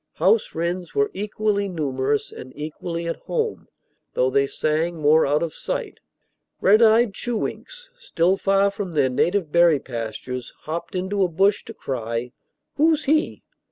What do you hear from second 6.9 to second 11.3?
chewinks, still far from their native berry pastures, hopped into a